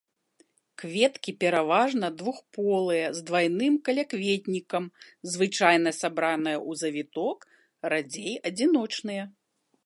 [0.83, 4.87] Кветкі пераважна двухполыя, з двайным калякветнікам,
[5.35, 7.37] звычайна сабраныя ў завіток,
[7.95, 9.23] радзей адзіночныя.